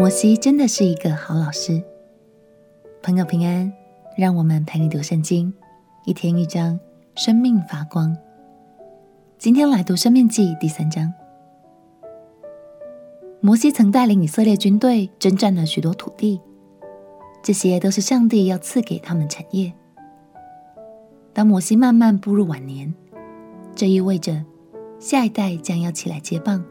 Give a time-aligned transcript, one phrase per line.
[0.00, 1.84] 摩西真的是一个好老师。
[3.02, 3.70] 朋友平安，
[4.16, 5.52] 让我们陪你读圣经，
[6.06, 6.80] 一天一章，
[7.16, 8.16] 生命发光。
[9.36, 11.12] 今天来读《生命记》第三章。
[13.42, 16.40] 摩西曾带领以色列军队征战了许多土地，
[17.42, 19.70] 这些都是上帝要赐给他们产业。
[21.34, 22.94] 当摩西慢慢步入晚年，
[23.74, 24.46] 这意味着
[24.98, 26.64] 下一代将要起来接棒，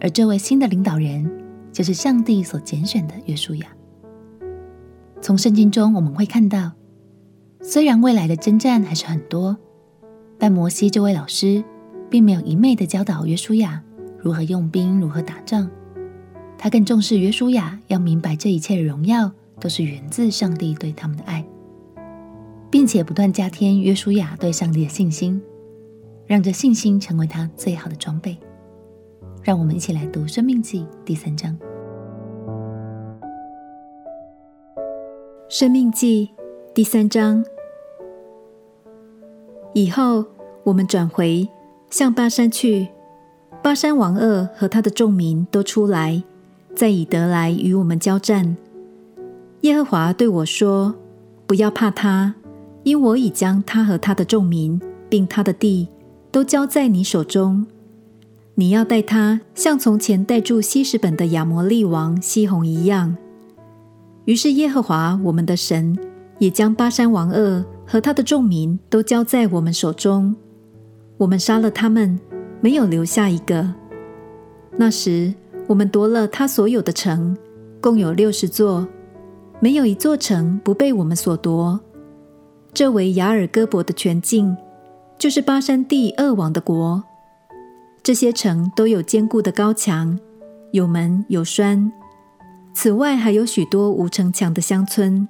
[0.00, 1.47] 而这位新的领导人。
[1.78, 3.68] 就是上帝所拣选的约书亚。
[5.20, 6.72] 从圣经中我们会看到，
[7.62, 9.56] 虽然未来的征战还是很多，
[10.40, 11.62] 但摩西这位老师
[12.10, 13.80] 并没有一昧的教导约书亚
[14.18, 15.70] 如何用兵、如何打仗，
[16.58, 21.46] 他更重视约书亚要明白这一切的荣耀都是源自上帝对他们的爱，
[22.72, 25.40] 并且不断加添约书亚对上帝的信心，
[26.26, 28.36] 让这信心成为他最好的装备。
[29.44, 31.56] 让我们一起来读《生命记》第三章。
[35.50, 36.28] 生命记
[36.74, 37.42] 第三章
[39.72, 40.22] 以后，
[40.62, 41.48] 我们转回
[41.88, 42.88] 向巴山去。
[43.62, 46.22] 巴山王二和他的众民都出来，
[46.74, 48.58] 在以德来与我们交战。
[49.62, 50.94] 耶和华对我说
[51.48, 52.34] ：“不要怕他，
[52.82, 55.88] 因我已将他和他的众民，并他的地，
[56.30, 57.66] 都交在你手中。
[58.56, 63.16] 你要待他，像从前待住希实本的亚摩利王西宏一样。”
[64.28, 65.98] 于是耶和华我们的神
[66.38, 70.36] 也将巴山王噩和他的众民都交在我们手中，
[71.16, 72.20] 我们杀了他们，
[72.60, 73.72] 没有留下一个。
[74.76, 75.32] 那时
[75.66, 77.34] 我们夺了他所有的城，
[77.80, 78.86] 共有六十座，
[79.60, 81.80] 没有一座城不被我们所夺。
[82.74, 84.54] 这为雅尔戈伯的全境，
[85.18, 87.02] 就是巴山地二王的国。
[88.02, 90.18] 这些城都有坚固的高墙，
[90.72, 91.90] 有门有栓。
[92.80, 95.26] 此外，还有许多无城墙的乡村，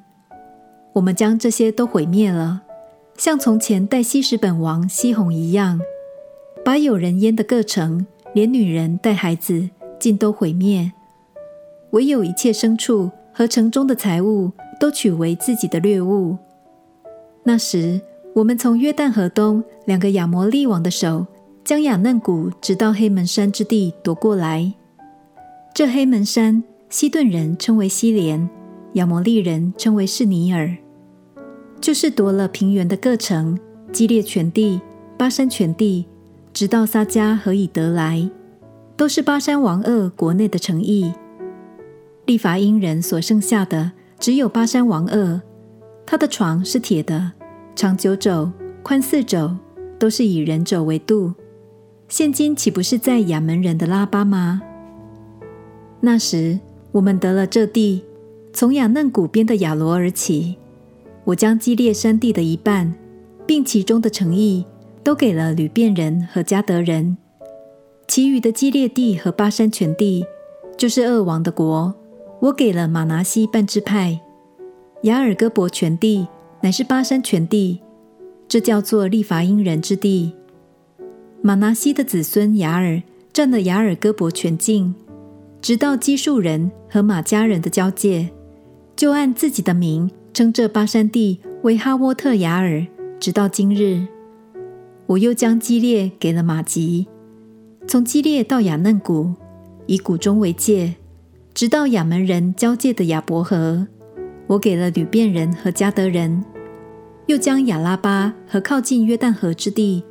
[0.92, 2.60] 我们将这些都毁灭了，
[3.16, 5.80] 像从前待希实本王西宏一样，
[6.62, 10.92] 把有人烟的各城，连女人带孩子，尽都毁灭。
[11.92, 16.36] 唯有一切牲畜和城中的财物，都取为自己的掠物。
[17.44, 17.98] 那时，
[18.34, 21.26] 我们从约旦河东两个亚摩利王的手，
[21.64, 24.74] 将亚嫩谷直到黑门山之地夺过来。
[25.72, 26.62] 这黑门山。
[26.90, 28.48] 西顿人称为西连，
[28.94, 30.74] 亚摩利人称为士尼尔，
[31.82, 33.58] 就是夺了平原的各城，
[33.92, 34.80] 基列全地、
[35.18, 36.06] 巴山全地，
[36.54, 38.30] 直到撒迦和以得来，
[38.96, 41.12] 都是巴山王二国内的城邑。
[42.24, 45.42] 利乏音人所剩下的只有巴山王二，
[46.06, 47.32] 他的床是铁的，
[47.76, 48.50] 长九肘，
[48.82, 49.54] 宽四肘，
[49.98, 51.34] 都是以人肘为度。
[52.08, 54.62] 现今岂不是在亚门人的拉巴吗？
[56.00, 56.58] 那时。
[56.98, 58.02] 我们得了这地，
[58.52, 60.56] 从雅嫩谷边的亚罗而起，
[61.22, 62.92] 我将基列山地的一半，
[63.46, 64.64] 并其中的城邑，
[65.04, 67.16] 都给了流便人和迦得人。
[68.08, 70.26] 其余的基列地和巴山全地，
[70.76, 71.94] 就是噩王的国，
[72.40, 74.18] 我给了马拿西半支派。
[75.02, 76.26] 雅尔戈伯全地
[76.62, 77.78] 乃是巴山全地，
[78.48, 80.32] 这叫做利乏音人之地。
[81.42, 83.00] 马拿西的子孙雅尔
[83.32, 84.96] 占了雅尔戈伯全境。
[85.60, 88.30] 直到基述人和玛迦人的交界，
[88.96, 92.86] 就按自己的名称这巴山地为哈沃特雅尔，
[93.18, 94.06] 直到今日。
[95.06, 97.08] 我又将基列给了玛吉，
[97.86, 99.34] 从基列到雅嫩谷，
[99.86, 100.94] 以谷中为界，
[101.54, 103.88] 直到亚门人交界的雅伯河，
[104.46, 106.44] 我给了流便人和加得人。
[107.26, 110.02] 又将亚拉巴和靠近约旦河之地，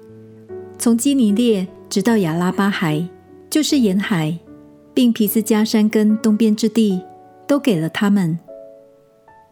[0.77, 3.07] 从基尼列直到亚拉巴海，
[3.49, 4.37] 就是沿海。
[4.97, 6.99] 并皮斯加山根东边之地，
[7.45, 8.39] 都给了他们。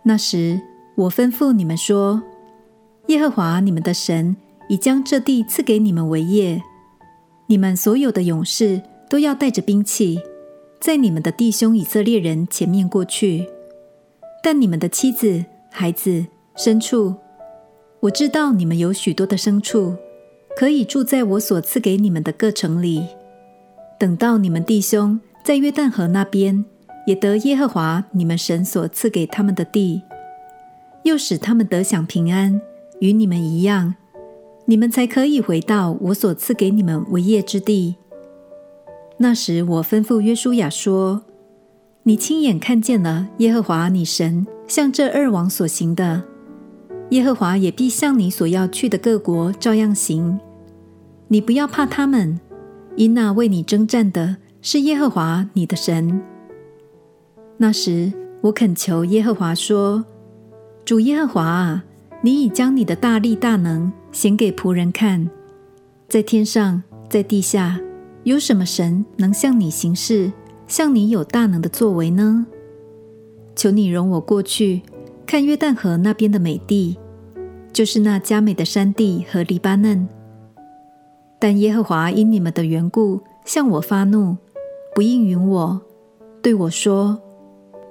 [0.01, 0.59] 那时，
[0.95, 2.19] 我吩咐你们说：
[3.09, 4.35] 耶和华你们的神
[4.67, 6.63] 已将这地赐给你们为业，
[7.45, 10.20] 你们所有的勇士都要带着兵器，
[10.79, 13.47] 在你们的弟兄以色列人前面过去。
[14.41, 16.25] 但你们的妻子、孩子、
[16.58, 17.14] 牲畜，
[17.99, 19.96] 我知道你们有许多的牲畜，
[20.58, 23.05] 可以住在我所赐给你们的各城里。
[23.99, 25.22] 等到你们弟兄。
[25.46, 26.66] 在约旦河那边，
[27.06, 30.02] 也得耶和华你们神所赐给他们的地，
[31.03, 32.59] 又使他们得享平安，
[33.00, 33.94] 与你们一样，
[34.66, 37.97] 你们才可以回到我所赐给你们为业之地。
[39.18, 41.22] 那时，我吩咐约书亚说
[42.02, 46.24] ：“你亲眼看见了耶和华你神向这二王所行的，
[47.12, 50.40] 耶和华也必向你所要去的各国照样行。
[51.28, 52.40] 你不要怕他们，
[52.96, 56.20] 因那为你征战的。”是耶和华你的神。
[57.56, 60.03] 那时我恳求耶和华说
[60.84, 61.84] ：“主耶和华啊，
[62.23, 65.29] 你已将你的大力大能显给仆人看，
[66.09, 67.79] 在天上，在地下，
[68.23, 70.34] 有什么神能向你行事，
[70.66, 72.47] 像你有大能的作为呢？
[73.56, 74.82] 求你容我过去
[75.28, 76.97] 看约旦河那边的美地，
[77.72, 80.09] 就是那佳美的山地和黎巴嫩。
[81.38, 84.38] 但耶和华因你们的缘故向我发怒，
[84.96, 85.82] 不应允我，
[86.42, 87.22] 对我说。”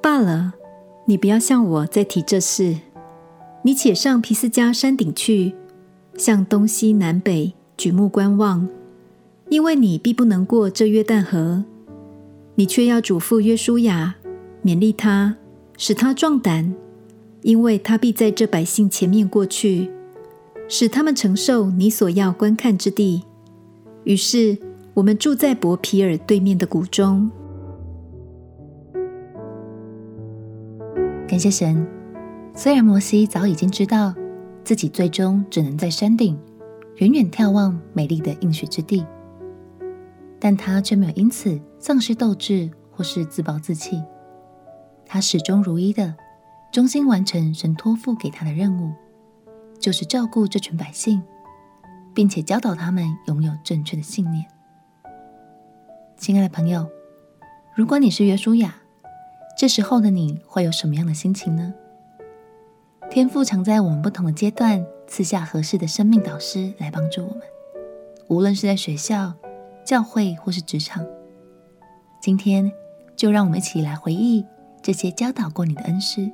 [0.02, 0.54] 罢了，
[1.04, 2.76] 你不要向我再提这事。
[3.62, 5.54] 你且上皮斯加山顶去，
[6.16, 8.66] 向东西南北举目观望，
[9.48, 11.64] 因为你必不能过这约旦河。
[12.54, 14.14] 你却要嘱咐约书亚，
[14.62, 15.36] 勉励他，
[15.76, 16.74] 使他壮胆，
[17.42, 19.90] 因为他必在这百姓前面过去，
[20.68, 23.22] 使他们承受你所要观看之地。
[24.04, 24.58] 于是
[24.94, 27.28] 我们住在伯皮尔对面的谷中。
[31.26, 31.84] 感谢神，
[32.54, 34.14] 虽然摩西早已经知道
[34.62, 36.38] 自己最终只能在山顶
[36.98, 39.04] 远远眺望美丽的应许之地，
[40.38, 44.00] 但他却没有因此丧失斗志或是自暴自弃。
[45.04, 46.14] 他始终如一的
[46.70, 48.92] 忠心完成神托付给他的任务，
[49.80, 51.20] 就是照顾这群百姓，
[52.14, 54.46] 并且教导他们拥有正确的信念。
[56.16, 56.88] 亲爱的朋友，
[57.74, 58.76] 如果你是约书亚，
[59.58, 61.74] 这时候的你会有什么样的心情呢？
[63.10, 67.42] 天父常在我们不同的阶段赐下合适的生命导师来帮助我们，
[68.28, 69.34] 无论是在学校、
[69.84, 71.04] 教会或是职场。
[72.20, 72.72] 今天
[73.14, 74.46] 就让我们一起来回忆
[74.80, 76.30] 这些教导过你的恩师，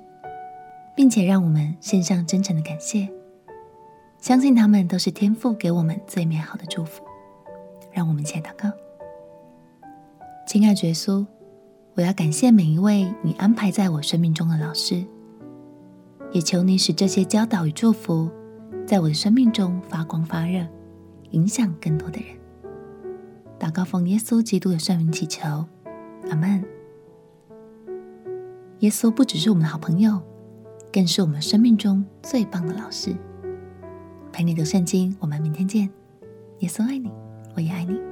[0.95, 3.09] 并且让我们献上真诚的感谢，
[4.21, 7.03] 相信他们都是天父给我们最美好的祝福。
[7.93, 8.71] 让我们一起来祷告，
[10.51, 11.25] 亲爱的耶稣。
[11.95, 15.07] 我要感谢每一位你安排在我生命中的老师，
[16.33, 18.29] 也求你使这些教导与祝福
[18.85, 20.67] 在我的生命中发光发热，
[21.31, 22.37] 影响更多的人。
[23.61, 25.65] 祷告奉耶稣基督的圣名祈求，
[26.29, 26.65] 阿门。
[28.81, 30.21] 耶稣不只是我们的好朋友，
[30.93, 33.15] 更是我们生命中最棒的老师。
[34.33, 35.89] 陪你读圣经，我们明天见。
[36.59, 37.09] 耶稣爱你，
[37.55, 38.10] 我也爱你。